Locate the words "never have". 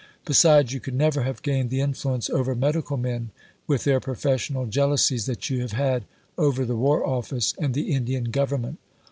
0.95-1.43